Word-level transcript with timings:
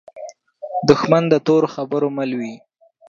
دښمن 0.89 1.23
د 1.29 1.33
تورو 1.45 1.67
خبرو 1.75 2.07
مل 2.17 2.31
وي 2.39 2.53